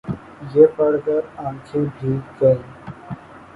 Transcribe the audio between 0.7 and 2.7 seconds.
پڑھ کر آنکھیں بھیگ گئیں۔